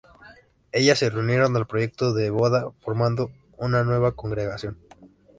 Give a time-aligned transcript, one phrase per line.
[0.71, 4.79] Ellas se unieron al proyecto de Boda, formando una nueva congregación.